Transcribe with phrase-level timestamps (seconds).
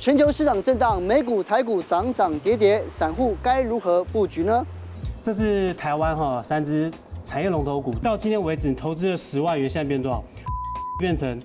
[0.00, 4.64] 全球市场震荡，美股、台股涨涨跌跌，散户该如何布局呢？
[5.24, 6.88] 这是台湾哈三只
[7.24, 10.22] 产业龙头股，到今天为止，你投资了十万元，现在变多少？
[11.00, 11.40] 变成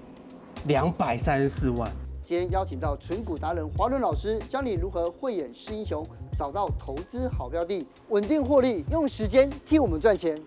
[0.68, 1.90] 两百三十四万。
[2.22, 6.06] 今天邀请到纯股达人华伦老师，教你如何慧眼识英雄，
[6.38, 10.38] 找到投资好标的，稳定获利，用时间替我们赚钱。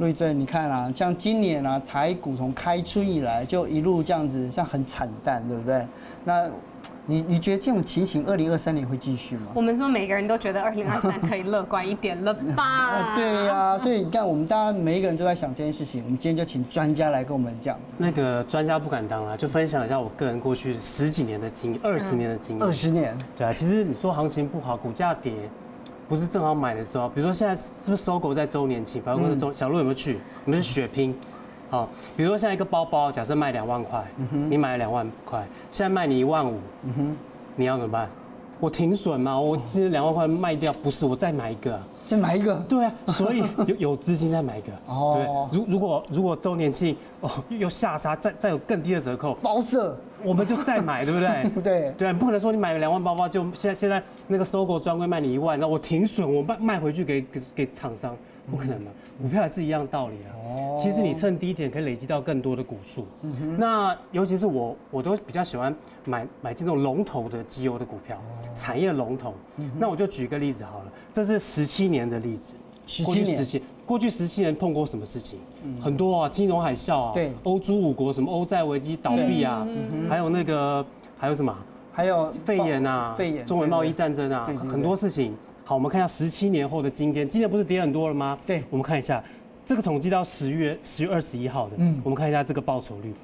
[0.00, 5.86] 瑞正，你看啊，像今年啊，台股从开春以来就一路这样子，像很惨淡，对不对？
[6.24, 6.48] 那
[7.04, 9.48] 你你觉得这种情形，二零二三年会继续吗？
[9.52, 13.12] 我们说每个人都觉得二零二三可以乐观一点了吧？
[13.14, 16.02] 对呀、啊，所以你看，我们大家每一个人都在想这件事情。
[16.04, 17.78] 我们今天就请专家来跟我们讲。
[17.98, 22.66] 那个专家不敢当啊，就分享一下我个人过去十几年的经验，二十年的经验。
[22.66, 23.14] 二十年。
[23.36, 25.34] 对啊，其实你说行情不好，股价跌。
[26.10, 30.18] 不是正好买的时候，比如说现在是不是 SOGO 在周年庆，百货公司周，小鹿有没有去？
[30.44, 31.14] 我们是血拼，
[31.70, 34.04] 好，比如说现在一个包包，假设卖两万块，
[34.48, 36.58] 你买了两万块，现在卖你一万五，
[37.54, 38.10] 你要怎么办？
[38.58, 39.38] 我停损嘛？
[39.38, 41.80] 我今天两万块卖掉，不是，我再买一个。
[42.10, 44.72] 再买一个，对啊， 所以有有资金再买一个。
[44.86, 45.48] 哦。
[45.50, 51.62] 对，如如果如果周年庆哦又下杀，再再有更低的折扣，包色，我们就再买， 对不对？
[51.62, 51.94] 对。
[51.96, 58.16] 对，不可能说你买了两万包包，就现在现在那个 SOGO 专柜卖你一万，那我停损，我卖卖回去给给给厂商，
[58.48, 58.90] 不可能嘛？
[59.20, 60.30] 股票也是一样道理啊。
[60.36, 63.06] 哦，其实你趁低点可以累积到更多的股数。
[63.22, 63.58] 嗯哼。
[63.58, 65.74] 那尤其是我，我都比较喜欢
[66.06, 68.16] 买买这种龙头的绩优的股票，
[68.54, 69.34] 产业龙头。
[69.78, 72.54] 那我就举个例子好了，这是十七年的例子。
[72.86, 75.38] 十七年，过去十七年碰过什么事情？
[75.80, 79.64] 很多啊，金融海啸啊，对，欧洲五国什么欧债危机倒闭啊，
[80.08, 80.84] 还有那个
[81.16, 81.56] 还有什么？
[81.92, 85.36] 还有肺炎啊，肺炎，中美贸易战争啊，很多事情。
[85.70, 88.36] 好，我们看一下十七年后的今天，今天不是跌很多了吗？
[88.44, 89.22] 对，我们看一下
[89.64, 93.14] 这个统计到十月十月二十一号的，嗯，我们看一下这个报酬率，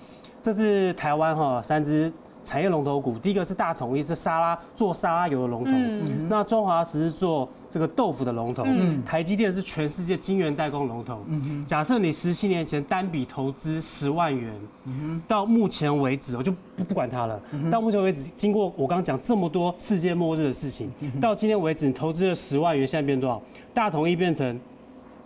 [0.41, 2.13] 这是台湾哈三只
[2.47, 11.25] 产业龙头股，第一个是大统一，是沙拉做沙拉油的龙头，嗯、那中华石是做这个豆腐的龙头，嗯、台积电是全世界晶圆代工龙头。
[11.27, 17.41] 嗯、假设你十七年前单笔投资十万元，嗯、到目前为止，我就不不管它了。
[17.51, 23.43] 嗯、到目前为止，经过我刚刚讲这么多世界末日的事情，嗯、到今天为止，你投资了十万元，现在变多少？
[23.75, 24.61] 大统一变成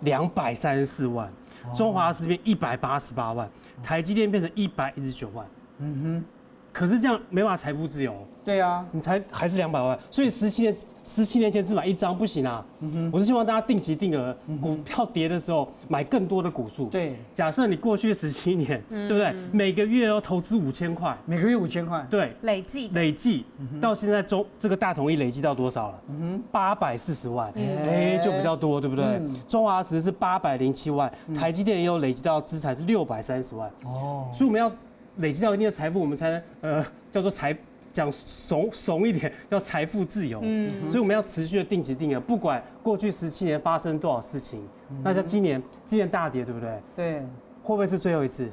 [0.00, 1.30] 两百三十四万，
[1.76, 3.46] 中华石变一百八十八万，
[3.82, 5.46] 台积电变成一百一十九万。
[5.80, 6.24] 嗯哼。
[6.72, 8.14] 可是这样没办法财富自由。
[8.42, 12.64] 对啊，你才还是两百万，所以十七年十七年前只买一张不行啊。
[12.80, 16.86] 嗯哼，我是希望大家定期定额，股票跌的时候买更多的股数。
[16.86, 19.32] 对，假设你过去十七年，对不对？
[19.52, 23.44] 每个月要投资五千块，每个月五千块，对，累计累计
[23.78, 26.00] 到现在中这个大统一累计到多少了？
[26.08, 29.20] 嗯哼，八百四十万，哎，就比较多，对不对？
[29.46, 33.70] 中华石是八百零七万，台积电也有累计到资产是六百三十万。
[33.84, 34.72] 哦，所以我们要。
[35.18, 37.56] 累积到一定的财富，我们才能呃叫做财
[37.92, 40.40] 讲怂怂一点叫财富自由。
[40.42, 44.62] 嗯，所以我们要持续的定期定额，不管过去十七年发生多少事情，
[45.02, 46.78] 那像今年今年大跌，对不对？
[46.94, 47.14] 对，
[47.62, 48.48] 会不会是最后一次？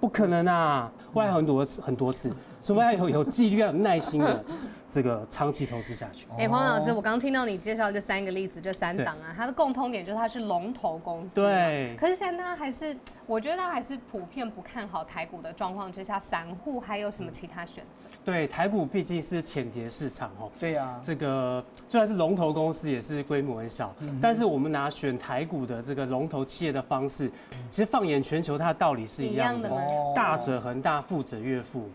[0.00, 2.28] 不可能啊，未来很多很多次，
[2.60, 4.44] 所以我们要有有纪律，要有耐心的。
[4.92, 6.26] 这个长期投资下去。
[6.36, 11.36] 哎，黄老师，我刚刚听到你介绍这三个例子，这三档啊，它的共通点就是它是龙头公司。
[11.36, 11.96] 对。
[11.98, 12.94] 可是现在大家还是，
[13.26, 18.10] 我觉得大家还是普遍不看好台股的状况之下，散户还有什么其他选择？
[18.22, 20.50] 对，台股毕竟是浅碟市场哦。
[20.60, 21.00] 对呀。
[21.02, 27.32] 这个虽然是龙头公司，也是规模很小，但是我们拿选台股的这个龙头企业的方式，
[27.70, 29.70] 其实放眼全球，它的道理是一样的。
[30.14, 31.88] 大者恒大，富者越富。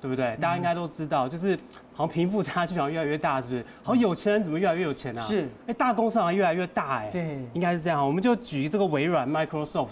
[0.00, 0.36] 对不对？
[0.40, 1.56] 大家应该都知道，就是
[1.94, 3.64] 好像贫富差距好像越来越大，是不是？
[3.82, 5.22] 好像有钱人怎么越来越有钱啊？
[5.22, 5.48] 是。
[5.66, 7.10] 哎，大公司好像越来越大，哎。
[7.10, 7.38] 对。
[7.54, 8.06] 应该是这样。
[8.06, 9.88] 我们就举这个微软 （Microsoft），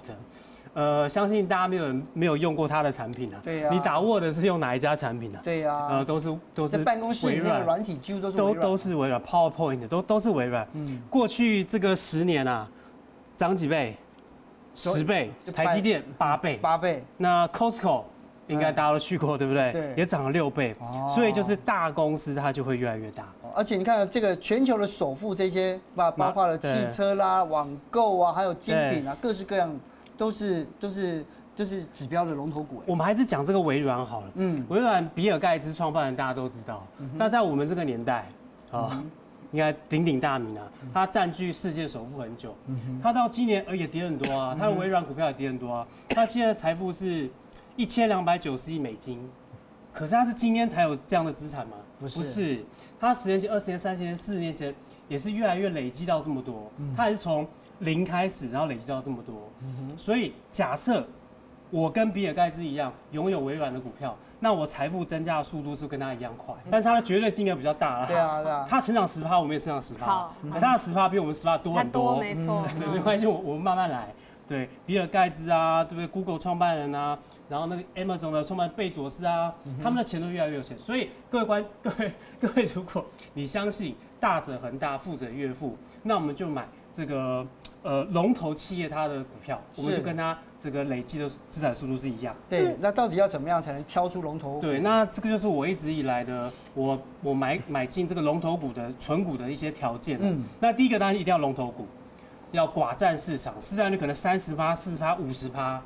[0.75, 3.41] 呃，相信大家没有人没有用过它的产品啊。
[3.43, 3.71] 对呀。
[3.73, 5.41] 你打 Word 是用哪一家产品啊？
[5.43, 5.87] 对呀。
[5.89, 6.77] 呃，都是都是。
[6.77, 10.67] 在办公室里面的软体几乎都是都都是微软，PowerPoint 都都是微软。
[10.75, 11.01] 嗯。
[11.09, 12.69] 过去这个十年啊，
[13.37, 13.97] 涨几倍？
[14.75, 15.31] 十倍。
[15.55, 16.57] 台积电八倍。
[16.57, 17.03] 八倍。
[17.17, 18.03] 那 Costco。
[18.47, 19.73] 应该大家都去过，对不对？
[19.73, 20.75] 对，也涨了六倍，
[21.15, 23.25] 所以就是大公司它就会越来越大。
[23.55, 29.75] 而且你看这个全球的首富这些，包包括了汽车啦、网购啊，还有精品啊，各式各样
[30.19, 31.25] 都是都是
[31.55, 32.83] 就是指标的龙头股。
[32.85, 34.27] 我们还是讲这个微软好了。
[34.35, 38.27] 嗯，微软比尔盖茨创办人大家都知道，那在我们这个年代
[38.73, 39.03] 啊，
[39.53, 40.67] 应该鼎鼎大名啊。
[40.93, 47.31] 他占据世界首富很久，嗯他到今年而也跌很多啊，他的微软股票也跌很多啊，他现在财富是。
[47.77, 49.29] 一千两百九十亿美金，
[49.93, 51.77] 可是他是今天才有这样的资产吗？
[51.99, 52.65] 不是，不是，
[53.01, 54.75] 他十年前、二十年、三十年、四十年前
[55.09, 57.47] 也是越来越累积到这么多，他还是从
[57.81, 59.51] 零开始，然后累积到这么多。
[59.97, 61.05] 所以假设
[61.71, 68.07] 我跟比尔盖茨一样拥有微软的股票，那我财富增加的速度是跟他一样快，但是他的绝对金额比较大了。
[68.07, 68.67] 对啊，对啊。
[68.69, 72.21] 他成长十趴，我们也成长十趴，可他的十趴比我们十趴多很多。
[72.21, 74.13] 没错， 对，没关系，我我们慢慢来。
[74.47, 77.19] 对，比尔盖茨啊，对不对？Google 创办人啊，
[77.49, 80.79] 然后那个 Amazon 的创办人贝佐斯啊，他们的钱都越来越有钱。
[80.79, 87.47] 所以各位观，各位各位，如果你相信大者恒大，富者越富，那我们就买这个
[87.83, 92.37] 呃龙头企业它的股票，我们就跟它这个累积的资产速度是一样。
[92.51, 94.61] 对，那到底要怎么样才能挑出龙头股？
[94.61, 100.19] 对，那这个就是我一直以来的我我买买进这个龙头股的存股的一些条件。
[100.21, 101.87] 嗯，那第一个当然一定要龙头股。
[102.55, 105.81] 要寡占市场，市占率可能三十趴、四十趴、五十趴。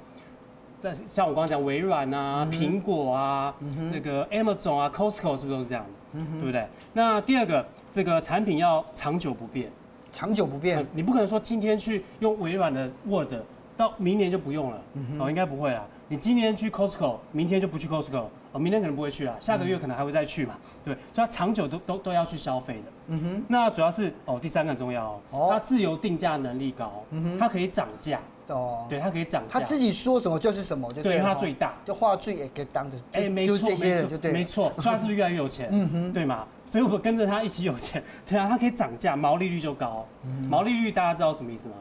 [0.80, 5.90] 但是像我刚刚讲，微软啊、苹、嗯、果啊、嗯、那个 Amazon 啊、Costco 是不是都是这样的？
[6.12, 6.66] 嗯、对不对？
[6.92, 9.70] 那第二个，这个产品要长久不变。
[10.12, 13.32] 长久不变，你不可能说今天去用微软的 Word，
[13.76, 14.80] 到明年就不用了。
[14.94, 15.84] 嗯、哦，应该不会啦。
[16.08, 18.24] 你今年去 Costco，明天就不去 Costco。
[18.52, 20.54] 哦，明天可能不会去了，下个月可能还会再去嘛？
[20.62, 22.92] 嗯、对，所以它长久都都都要去消费的。
[23.08, 23.44] 嗯哼。
[23.48, 28.20] 那主要是哦，第三个很重要哦，它自由定价能力高，嗯哼，它可以涨价。
[28.46, 28.86] 哦。
[28.88, 29.48] 对，它可以涨价。
[29.52, 31.18] 他自己说什么就是什么，就对。
[31.18, 31.74] 对，它最大。
[31.84, 32.96] 就话最也给当的。
[33.12, 34.72] 哎，没错，没错，没错。
[34.76, 35.68] 所以他是不是越来越有钱？
[35.70, 36.46] 嗯哼，对嘛？
[36.64, 38.02] 所以我跟着他一起有钱。
[38.26, 40.06] 对啊，他可以涨价，毛利率就高。
[40.48, 41.74] 毛利率大家知道什么意思吗？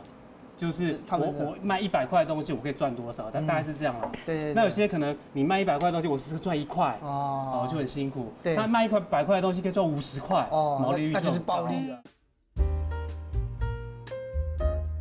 [0.58, 3.30] 就是我我卖一百块的东西，我可以赚多少？
[3.32, 4.12] 但大概是这样啊。
[4.26, 4.54] 对。
[4.56, 8.34] 那有些可能你卖一百块的东西，我只是赚一块哦，就很辛苦。
[8.42, 8.56] 对。
[8.56, 12.02] 他卖一块百块的东西可以赚五十块哦，毛利率就是暴利了。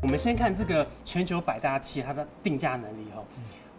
[0.02, 3.24] 我们先看这个全球百大企业它的定价能力哦。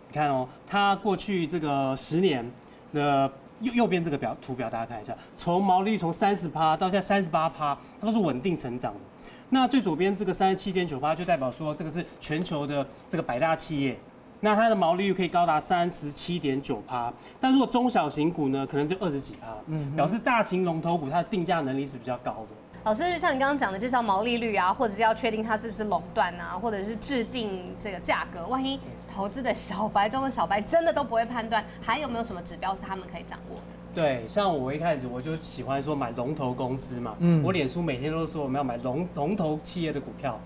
[0.10, 2.44] 你看哦，它过去这个十年
[2.92, 3.32] 的
[3.62, 9.00] 右右边这个表图表，大家看一下，从毛利率从三十趴到现在三十八趴，它都是稳定成长的。
[9.50, 13.98] 那最左边这个三十七点九八，就代表说这个是全球的这个百大企业，
[14.42, 17.14] 那它的毛利率可以高达三十七点九趴。
[17.40, 22.48] 但如果中小型股呢，可能就二十几趴，嗯，表示大型龙头股它的定价能力是比较高的。
[22.84, 28.78] 老师，像你刚刚讲的，介绍毛利率啊，或者是要确定它是不是垄断啊，或者是制定这个价格，万一
[29.14, 33.62] 投资的小白中的小白真的都不会判断，还有没有什么指标是他们可以掌握的？
[33.98, 40.40] 对，像我一开始我就喜欢说买龙头公司嘛，嗯，我脸书每天都说我们要买龙龙头企业的股票。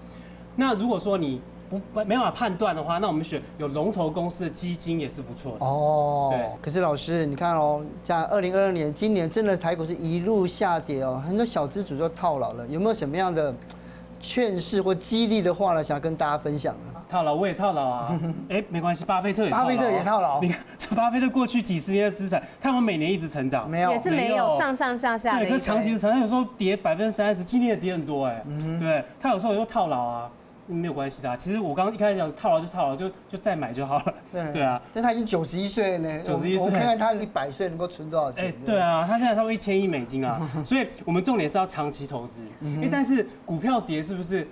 [0.56, 5.66] 那如果说你不没办法判断的话，那我们选有龙头公司的基金也是不错的。
[5.66, 6.48] 哦，对。
[6.62, 12.66] 可是老师，你看哦，在二零二二年，今年真的台股是一路下跌哦，很多小资主就套牢了。
[12.70, 13.54] 有没有什么样的
[14.22, 15.84] 劝示或激励的话呢？
[15.84, 16.91] 想要跟大家分享呢？
[17.12, 19.64] 套牢我也套牢啊， 哎，没关系，巴菲特也套牢。
[19.64, 20.42] 巴菲特也套牢。
[20.42, 25.38] 你看，这 巴菲特过去几十年的资产，他们每年一直成长，没有，也是没有上上下下。
[25.38, 28.42] 对，可是长期的成长，有时候跌百分之三十，今年也跌很多哎。
[28.48, 30.30] 嗯，对，他有时候又套牢啊，
[30.68, 31.36] 没有关系的。
[31.36, 34.14] 其实我刚刚一开始讲套牢就套牢，就就再买就好了。
[34.32, 34.82] 对，对啊。
[34.94, 38.46] 但他已经九十一岁了呢，九十一岁，我看看他一百岁能够存多少钱？
[38.46, 42.42] 哎，对啊，他现在差不多一千亿美金啊， 所以我们重点是要长期投资。
[42.82, 44.48] 哎，但是股票跌是不是？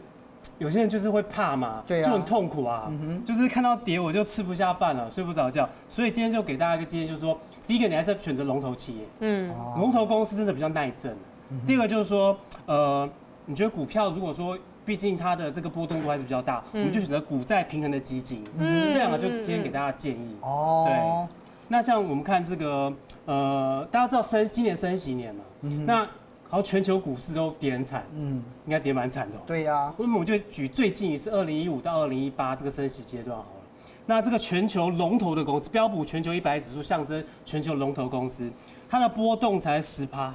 [0.60, 5.68] 有些人就是会怕嘛，对啊，就很痛苦啊，嗯、就是看到跌我就吃不下饭了，睡不着觉。
[5.88, 11.16] 所以今天就给大家一个建议，就是说，第一个你还是要选择龙头企业，嗯，龙头公司真的比较耐震。
[11.50, 13.10] 嗯、第二个就是说，呃，
[13.46, 18.44] 你觉得股票如果说，毕竟它的这个波动度还是比较大，嗯、我们就选择股债平衡的基金。
[18.58, 20.36] 嗯，这两个就今天给大家建议。
[20.42, 21.28] 哦，对。
[21.70, 22.92] 那像我们看这个，
[23.26, 26.06] 呃，大家知道升今年升息年嘛，嗯、那。
[26.52, 29.38] 然后全球股市都跌很惨，嗯，应该跌蛮惨的。
[29.46, 33.62] 对呀，那么我就举最近一次二零一五到二零一八这个升息阶段好了。
[34.08, 38.52] 那这个全球龙头的公司，标普全球一百指数象征全球龙头公司，
[38.90, 40.34] 它的波动才十趴，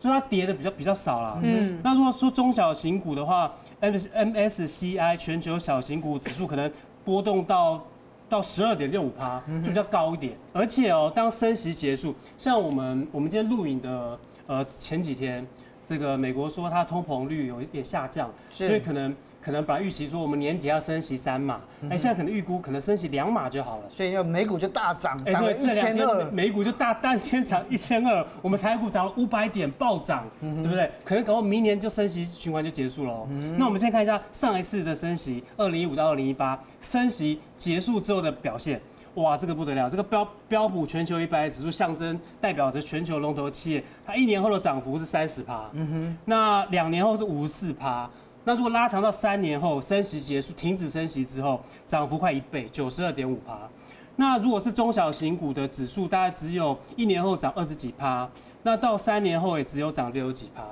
[0.00, 1.38] 就它跌的比较比较少啦。
[1.42, 6.72] 嗯，那如果说中小型股的话，M M S C I 全球小型股指数可能
[7.04, 7.84] 波动到
[8.30, 10.32] 到十二点六五趴，就比较高一点。
[10.54, 14.18] 而且哦，当升息结束，像我们我们今天录影的。
[14.50, 15.46] 呃，前几天
[15.86, 30.90] 这个美国说它通膨率有一点下降，所以可能可能把预期说我们年底要升息三码，哎、现在可能预估可能升息两码就好了，所以要美股就大涨，涨了一千二，美股就大 当天涨一千二，我们台股涨了五百点暴涨，嗯、对不对？
[31.04, 33.28] 可能搞到明年就升息循环就结束了。
[33.30, 38.80] 嗯、那我们先看一下上一次的升息，二零一五到二零一八升息结束之后的表现。
[39.14, 39.90] 哇，这个不得了！
[39.90, 48.08] 这个标标普全球一百指数象征代表着全球龙头企业，它一年后的涨幅是三十趴，嗯哼，那两年后是五十四趴，
[48.44, 53.58] 那如果拉长到三年后升息结束，停止升息之后，涨幅快一倍，九十二点五趴。
[54.16, 58.28] 那如果是中小型股的指数，大概只有一年后涨二十几趴，
[58.62, 60.62] 那到三年后也只有涨六十几趴。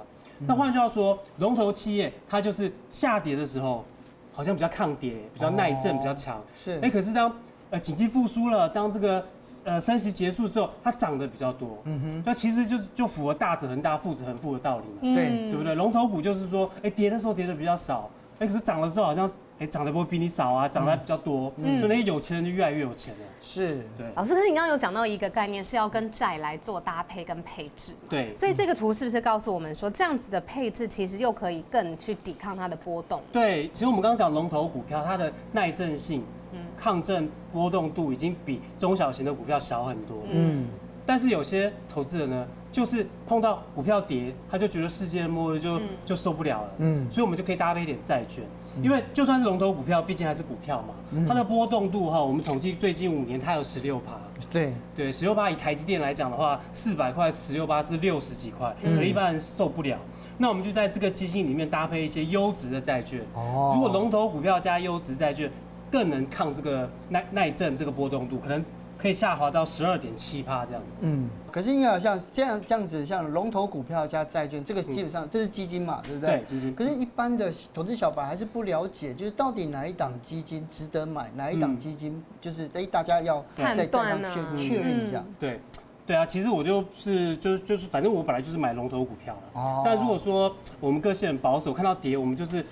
[0.46, 3.84] 那换句话说，龙头企业它就是下跌的时候，
[4.32, 6.40] 好像比较抗跌，比较耐震，比较强。
[6.54, 7.32] 是，哎，可是当
[7.70, 9.26] 呃经济复苏了，当这个
[9.64, 11.78] 呃升息结束之后，它涨得比较多。
[11.84, 15.14] 嗯哼，那其实就是就符合大者恒大，富者恒富的道理嘛。
[15.14, 15.74] 对，对不对？
[15.74, 19.30] 龙头股就是说，哎，跌的时候跌的比较少，哎，可是涨的时候好像。
[19.60, 23.20] 哎，涨得不会比你少啊，涨得还比较多，嗯、所以那些有钱人就越来越有钱了。
[23.42, 24.06] 是，对。
[24.14, 27.92] 老师，可是你刚刚有讲到一个概念，是要跟债来做搭配跟配置。
[28.08, 28.32] 对。
[28.36, 33.20] 所以这个图是不是告诉我们说，这样子的配置其实又可以更去抵抗它的波动？
[33.32, 36.26] 对，其实我们刚刚讲龙头股票，它的耐震性、嗯、
[36.76, 40.16] 抗震波动度已经比中小型的股票小很多。
[40.30, 40.66] 嗯。
[41.06, 46.70] 但是有些投资人呢，就是碰到股票跌，他就觉得世界末日就、嗯、就受不了了。
[46.78, 47.06] 嗯。
[47.10, 48.44] 所以我们就可以搭配一点债券。
[48.82, 50.94] 因为就算是龙头股票，毕竟还是股票嘛，
[51.26, 54.12] 它的波动度哈，我们统计最近五年它有十六趴。
[54.52, 59.98] 对对，十六趴以台积电来讲的话，四百块十六趴是六十几块，可能一般人受不了。
[60.36, 63.20] 那我们就在这个基金里面搭配一些优质的债券。
[63.34, 63.72] 哦。
[63.74, 65.50] 如果龙头股票加优质债券，
[65.90, 68.64] 更能抗这个耐耐震这个波动度，可能。
[69.00, 70.82] 可以下滑到十二点七趴这样。
[71.02, 76.30] 嗯，可是因为好像这样这样子，像龙头股票加债券，这个基本上这是基金嘛，对不对？
[76.30, 76.74] 对，基金。
[76.74, 84.20] 可是，一般的投资小白还是不了解，就是到底哪一档基金值得买，哪一档基金就是哎，大家要再这样
[84.56, 85.22] 确确认一下。
[85.38, 85.60] 对，
[86.04, 89.60] 对啊，其实我就是就是就是，反正我本来就是买龙头股票了。
[89.60, 89.82] 哦。
[89.84, 92.66] 但如果说我们个性很保守，看到跌，我们就是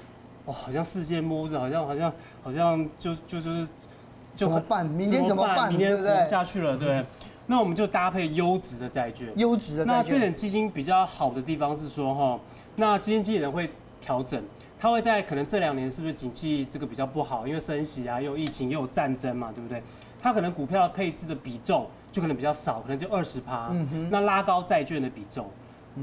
[0.46, 2.12] 哇，好像世界末日，好像好像
[2.42, 3.68] 好像就就就是。
[4.36, 4.84] 就怎么办？
[4.84, 5.70] 明天怎么办？
[5.70, 7.02] 明天活不下去了，对。
[7.46, 9.26] 那我们就搭配优质的债券。
[9.34, 9.96] 优质的债券。
[9.96, 12.38] 那这点基金比较好的地方是说，哈，
[12.74, 14.44] 那基金经理人会调整，
[14.78, 19.82] 他会在可能这两年是不是景气这个比较不好，因为升息啊，又有疫情，又有战争嘛，对不对？
[20.20, 23.68] 他可能股票配置的比重就可能比较少，可能就二十趴。
[23.70, 24.10] 嗯哼。
[24.10, 25.48] 那拉高债券的比重。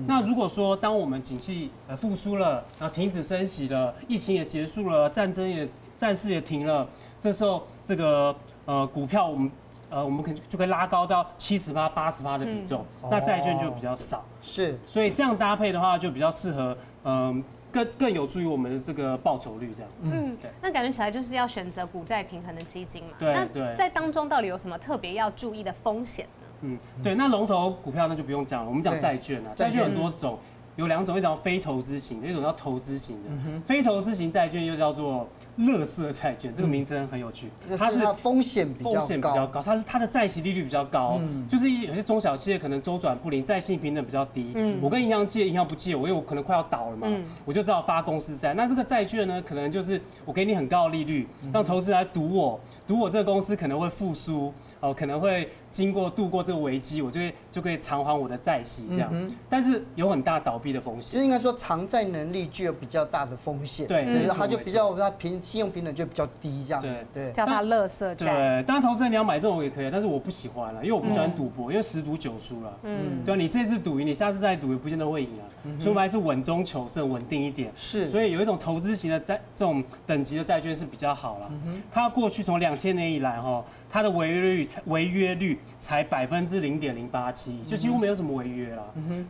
[0.07, 6.87] 那如果说当我们景气呃复苏了，然后停止升息了，疫情也结束了，战争也战事也停了。
[7.21, 8.35] 这时候，这个
[8.65, 9.51] 呃股票我们
[9.89, 14.25] 呃我们可能就可以拉高到七十趴、八十趴的比重，嗯、那债券就比较少。
[14.41, 19.91] 是，所以这样搭配的话，就比较适合，嗯、呃，更更有助于我们的这个报酬率这样。
[20.01, 20.51] 嗯，对。
[20.61, 23.09] 那感觉起来就是要选择股债平衡的基金嘛。
[23.19, 23.61] 对对。
[23.61, 26.42] 那在当中到底有什么特别要注意的风险呢？
[26.63, 27.13] 嗯，对。
[27.15, 30.39] 那龙头股票那就不用讲了，我们讲债券啊，债券很多种，
[30.75, 33.29] 有两种，一种叫非投资型的，一种叫投资型的。
[33.29, 35.27] 嗯、非投资型债券又叫做。
[35.59, 44.51] 垃圾债券这个名称很有趣，它是风险比较高，风险比较高，它它的债息利率比较高，就是有些中小企业可能周转不灵，债信平等比较低。
[44.55, 47.07] 嗯，我跟银行借，银行不借我，因为我可能快要倒了嘛，
[47.45, 48.55] 我就只好发公司债。
[48.55, 55.47] 那这个债券呢，可能就是我给你很高的利率，让投资人来赌我，赌我这个公司可能会复苏，哦，可能会。
[55.73, 59.09] 经过度过这个危机，我就会就可以偿还我的债息，这样。
[59.11, 63.87] 嗯、但是有很大倒闭的风险，就应该说偿债能力具有比较大的风险。
[63.87, 66.81] 对，对，它就比较它平信用平等就比较低，这样。
[66.81, 68.25] 对对，叫它乐色债。
[68.27, 72.77] 对，当然投资人你要买这种也可以，但是我不喜欢了，因为我不喜欢赌博，因为十赌九输了。
[72.83, 75.43] 嗯，对，你这次赌赢，你下次再赌也不见得会赢啊。
[75.79, 77.71] 所以我们还是稳中求胜，稳定一点。
[77.75, 81.51] 是，所以有一种投资型的债，这种等级的债券是比较好了。
[81.65, 83.63] 嗯，它过去从两千年以来哈。
[83.93, 88.83] 它的违约率才违约率才百分之零点零八七，就几乎没有什么违约了。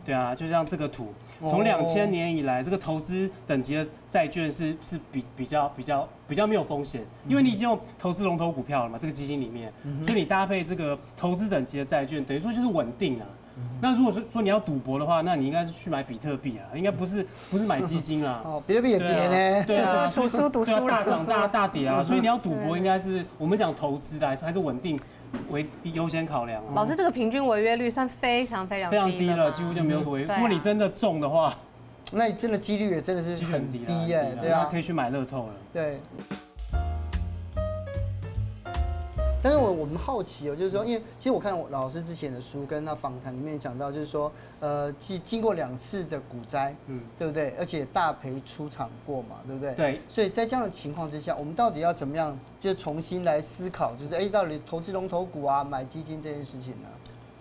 [0.06, 9.70] 对啊，就像这个图，从两千年以来，这个投资等级的债券是是比比较比较比较没有风险，因为你已经有投资龙头股票了嘛，这个基金里面，
[10.02, 13.26] 所以你搭配这个投资等级的债券，等于说就是稳定了。
[13.80, 18.42] 那如果说说你要赌博的话，那你应该是去买比特币啊，应该不是不是买基金啊。
[18.46, 19.64] 哦，比特币也跌呢。
[19.64, 24.98] 对啊，读书读书大涨大大跌啊，所以你要赌博应该是我们讲投资来还是稳定
[25.50, 26.62] 为优先考量。
[26.74, 30.26] 老师，这个平均违约率算非常非常非常低了，几乎就没有违约。
[30.26, 31.54] 如果你真的中的话，
[32.10, 34.36] 那你真的几率也真的是很低耶。
[34.40, 35.54] 对啊，可以去买乐透了。
[35.72, 36.00] 对。
[39.44, 47.54] 但是我我们好奇哦，就是说，因为其实我看我老师之前的书跟他访谈里面讲到，就是说，呃，经经过两次的股灾，嗯，对不对？
[47.58, 49.74] 而且大赔出场过嘛，对不对？
[49.74, 50.00] 对。
[50.08, 56.88] 所以在这样的情况之下，我们到底要怎么样，就重新来思考，就是哎，到底投资龙头股啊，买基金这件事情呢？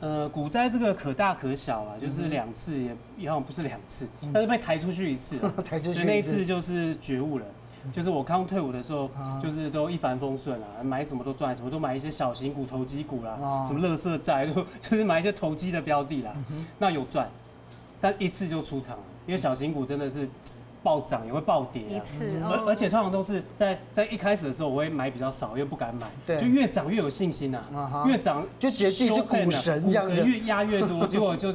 [0.02, 7.46] 呃，股灾这个可大可小啊，就是两次也也好像不是两次，但是被抬出去一次， 抬出去那一次就是觉悟了。
[7.92, 9.10] 就是我刚退伍的时候，
[9.42, 16.34] 就是都一帆风顺啊，买什么都赚，什么都买一些小型股、投机股啦，什么垃圾债， 就就是买一些投机的标的啦，
[16.78, 17.30] 那有赚，
[18.00, 20.30] 但一次就出场了，因为小型股真的是
[20.82, 22.04] 暴涨也会暴跌啊，
[22.50, 27.64] 而而且通常都是在在一开始的时候我会买比较少，因为不敢买，对，就越涨越有信心呐，
[28.08, 31.54] 越涨就觉得自己是股神这样子，越压越多， 结果就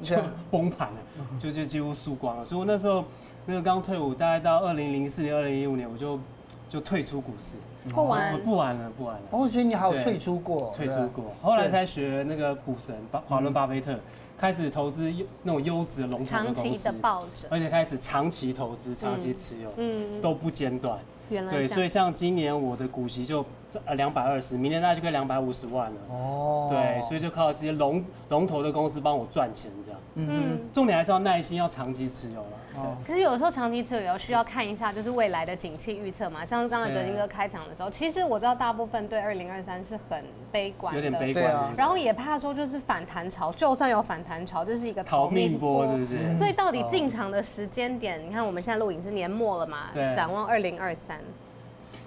[0.00, 0.16] 就
[0.50, 0.96] 崩盘了，
[1.40, 3.04] 就就几乎输光了，所以我那时候。
[3.48, 6.20] 那个刚退伍，大概到二零零四年、二零一五年，我就
[6.68, 7.54] 就退出股市，
[7.90, 9.22] 不玩，不玩了，不玩了。
[9.30, 10.70] 哦，所以你还有退出过？
[10.76, 13.98] 退出过，后来才学那个股神巴华伦巴菲特，
[14.36, 15.10] 开始投资
[15.42, 20.98] 那种优质的龙头的公司，长期的抱着，而且开始长期投资、长期持有，嗯，都不间断。
[21.30, 23.44] 原来对，所以像今年我的股息就
[23.86, 25.96] 呃两百二十，明年大概就可以两百五十万了。
[26.10, 30.00] 哦，对，所以就靠这些龙龙头的公司帮我赚钱这样。
[30.16, 32.48] 嗯，重点还是要耐心，要长期持有了。
[32.78, 36.44] 哦，可是有的时候长期持有要需要看一下，就是未来的景气预测嘛。
[36.44, 41.74] 像是刚才哲金哥开场的时候，其实我知道大部分对二零二三是很悲观的，有点悲观。
[41.76, 46.34] 然后也怕说就是反弹潮，就算有反弹潮，这是一个逃命波，是不是？
[46.34, 49.90] 所以到底进场的时间点，你看我们现在录影是年末了嘛？
[49.92, 51.18] 对，展望二零二三。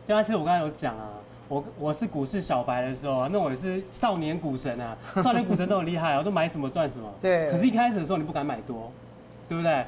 [0.07, 1.09] 对啊，其实我刚才有讲啊，
[1.47, 7.07] 我我是股市小白的时候，那我也是少年股神啊， 少年股神都很厉害啊，都买什么赚什么。
[7.21, 7.51] 对。
[7.51, 8.91] 可是，一开始的时候你不敢买多，
[9.47, 9.85] 对不对？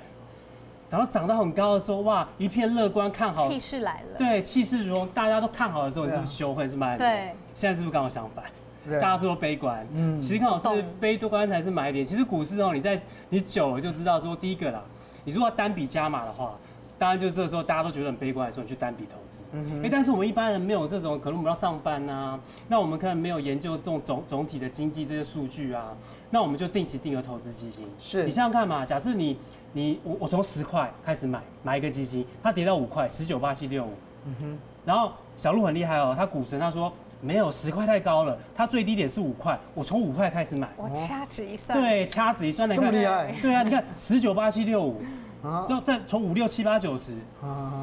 [0.94, 4.16] 然后涨到很高的时候，哇，一片乐观看好，气势来了。
[4.16, 6.96] 对，气势如虹，大家都看好的时候，你是不是羞愧是买？
[6.96, 7.34] 对。
[7.56, 8.46] 现在是不是刚好相反？
[8.88, 9.02] 对。
[9.02, 12.06] 大家说悲观，嗯，其实刚好是悲多观才是买点。
[12.06, 14.84] 其实股市哦，你在你久了就知道说，第一个啦，
[15.24, 16.54] 你如果要单笔加码的话。
[16.96, 19.40] 当然，就是这个时候大家都觉得很悲观的时候，你去单笔投资。
[19.52, 19.84] 嗯哼。
[19.84, 25.88] 哎，但是我们一般人没有这种，可能我们要上班啊，那我们可能没有研究这种总总体的经济这些数据啊，
[26.30, 27.86] 那我们就定期定额投资基金。
[28.00, 28.24] 是。
[28.24, 29.36] 你想想看嘛，假设你
[29.74, 33.94] 你我我从十块开始买买一个基金，它跌到五块，十九八七六五。
[34.26, 34.60] 嗯哼。
[34.86, 40.70] 然后小鹿很厉害哦，他股神他说没有十块太高了，它最低点是五块，我从五块开始买。
[40.78, 41.80] 我掐指一算。
[41.80, 43.34] 对，掐指一算，这么厉害。
[43.42, 45.02] 对啊，你看十九八七六五。
[45.44, 47.12] 要再从五六七八九十，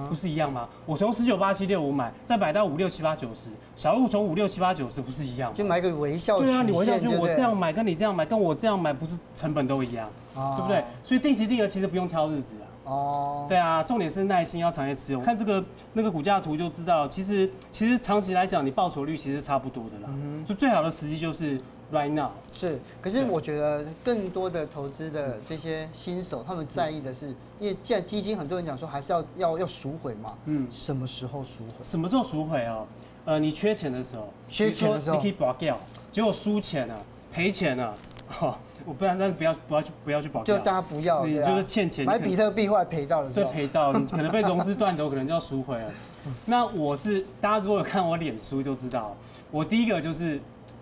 [0.08, 0.66] 不是一样吗？
[0.86, 5.56] 我从十九八七六五买，再买到五六七八九十，小鹿从五六七八九十，不是一样吗？
[5.56, 6.38] 就买个微笑。
[6.38, 10.82] 对啊，你微笑就我这样买，跟你这样买，跟我这样买，不是成本都一样，对不对？
[11.04, 12.64] 所以定期定额其实不用挑日子啊。
[12.90, 13.46] 哦。
[13.48, 15.20] 对啊，重点是耐心，要长期持有。
[15.20, 15.62] 看这个
[15.92, 20.08] 那个股价图就知道，其实其实长期来讲，你报酬率其实差不多的啦。
[20.08, 20.44] 嗯。
[20.46, 21.60] 就最好的时机就是。
[21.92, 31.82] Right now 是，可是我觉得更多的投资的这些新手，他们在意的是，因为既然基金很多人讲说还是要要要赎回嘛，嗯，什么时候赎回？
[31.82, 32.86] 什么时候赎回哦？
[33.24, 35.76] 呃，你缺钱的时候，缺钱的时候你可以保掉，
[36.12, 36.96] 结果输钱了，
[37.32, 37.92] 赔钱了，
[38.28, 45.92] 哈，我不然，但是不要不要去不要去保掉，就大家不要，你就是欠钱，买比特币后来赔到了，对，赔到，你可能被融资断头，可能就要赎回了。
[46.46, 49.16] 那我是大家如果有看我脸书就知道，
[49.50, 50.40] 我第一个就是。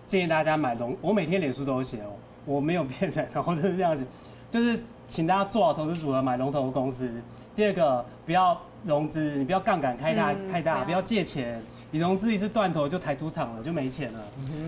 [0.09, 2.09] 建议大家买龙，我每天脸书都有写哦，
[2.43, 4.03] 我没有骗人，然后就是这样写，
[4.49, 7.07] 就是请大家做好投资组合，买龙头的公司。
[7.55, 14.19] 第二个，不要融资，你不要杠杆开大太大，不要借钱，你融资一次断头就抬出场了，就没钱了。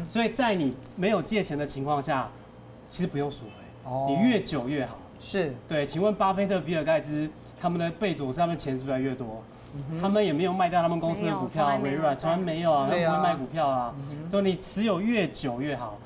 [0.08, 2.30] 所以在你没有借钱的情况下，
[2.88, 4.96] 其实不用赎回，你越久越好。
[5.20, 7.28] 是对，请问巴菲特、比尔盖茨
[7.60, 9.42] 他们的贝佐斯他们钱是不是越多？
[10.02, 13.94] 他们也没有卖掉他们公司的股票，微软从来没有啊，他们不会卖股票啊。
[14.32, 15.98] 就你持有越久越好，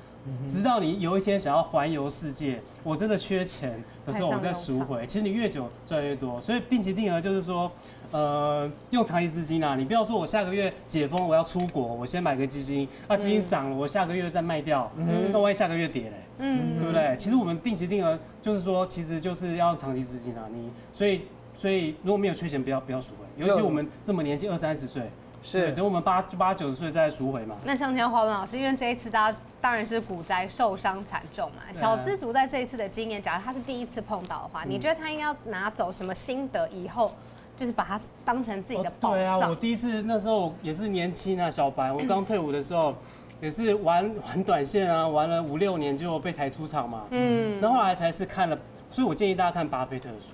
[0.48, 5.06] 直到你有一天想要环游世界，我真的缺钱的时候，我再赎回。
[5.06, 7.72] 其实你越久赚越多，所以定期定额就是说，
[8.12, 14.92] 呃，用长期资金啊，你不要说我下个月解封我要出国，我先买个基金，那基金涨了，我下个月再卖掉，
[15.32, 17.16] 那万一下个月跌嘞，嗯，对不对？
[17.18, 21.22] 其实我们定期定额就是说，其实就是要长期资金啊，你所以。
[21.56, 25.10] 所以如果没有缺钱，不要不要赎回，尤其我们这么年轻，二三十岁，
[25.42, 27.56] 是等我们八八九十岁再赎回嘛。
[27.64, 36.68] 那向前华文老师，因为这一次大家当然是股灾受伤惨重嘛，小资族在这一次的经验，假如他是第一次碰到的话，你觉得他应该要拿走什么心得？
[36.70, 37.12] 以后
[37.56, 39.12] 就是把它当成自己的宝藏。
[39.14, 42.94] 对啊，我第一次那时候也是年轻啊，小白，我刚退伍的时候
[43.42, 47.04] 也是玩 玩短线啊，玩了五六年就被抬出场嘛。
[47.12, 48.58] 嗯，那后来才是看了，
[48.92, 50.28] 所以我建议大家看巴菲特的书。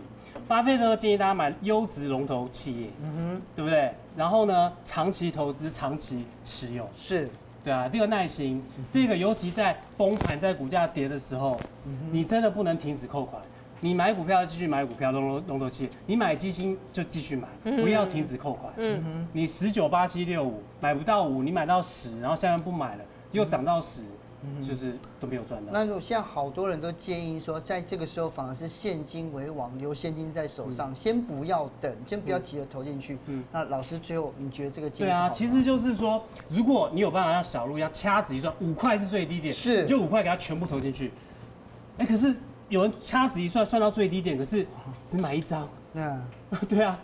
[0.47, 3.91] 巴菲特建议大家买优质龙头企业，嗯哼，对不对？
[4.15, 7.29] 然后呢，长期投资，长期持有，是，
[7.63, 7.87] 对啊。
[7.87, 11.59] 第二个耐心，第一个尤其在崩盘、在股价跌的时候，
[12.11, 13.41] 你真的不能停止扣款。
[13.83, 18.71] 你买股票继续买股票，龙头龙头企业，你买基金就继续买，不要停止扣款。
[18.77, 24.03] 嗯哼，你十九八七六五买不到五，你买到十，然后下面不买了，又涨到十。
[24.67, 25.71] 就是都没有赚到。
[25.71, 33.17] 那如果现在好多人都建议说，在这个时候反而是现金为王，留现金在手上，先不要等，先不要急着投进去。
[33.27, 33.43] 嗯。
[33.51, 35.09] 那老师最后你觉得这个建议？
[35.09, 41.11] 对啊，其实就是说，如果你有办法让小鹿要掐指一算，五块是最低点，是，就五块给他全部投进去。
[41.97, 42.35] 哎，可是
[42.69, 44.65] 有人掐指一算算到最低点，可是
[45.07, 45.67] 只买一张。
[45.93, 46.21] 嗯。
[46.67, 46.99] 对啊，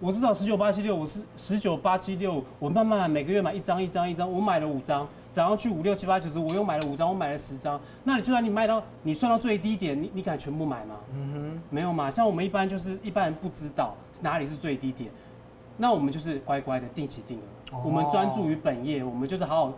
[0.00, 5.08] 我至少十九八七六，我是十九八七六，我慢慢每个月买一张一张一张，我买了五张。
[5.34, 7.80] 早上去五六七八九十，我又买了五张，我买了十张。
[8.04, 10.94] 那你就算你卖到你算到最低点，你你敢全部买吗？
[11.12, 12.08] 嗯哼，没有嘛。
[12.08, 15.10] 像我们一般就是一般人不知道哪里是最低点，
[15.76, 17.36] 那我们就是乖乖的定期定
[17.72, 19.72] 额，我们专注于本业，我们就是好好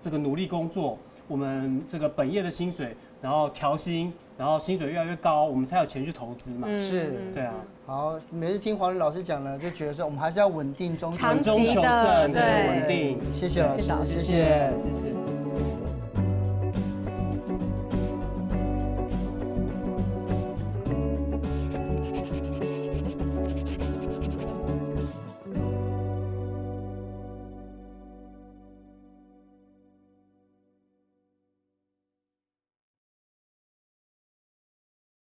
[0.00, 0.96] 这个努力工作，
[1.26, 6.66] 我们这个本业的薪水，然后调薪，然后薪水越来越高，我们才有钱去投资嘛。
[6.68, 7.52] 是，对啊。
[7.84, 13.18] 好，每次听黄老师讲呢，就觉得说我们还是要稳定中长中求胜，对，稳定。
[13.34, 15.39] 谢谢老师，谢谢，谢谢。